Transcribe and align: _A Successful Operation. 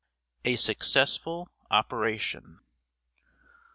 _A 0.43 0.57
Successful 0.57 1.51
Operation. 1.69 2.61